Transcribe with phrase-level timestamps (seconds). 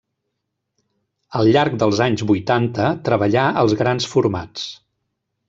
[1.39, 4.67] Al llarg dels anys vuitanta treballà els grans formats.